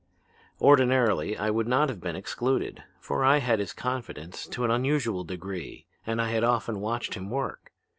[0.59, 5.23] "Ordinarily I would not have been excluded, for I had his confidence to an unusual
[5.23, 7.71] degree and I had often watched him work.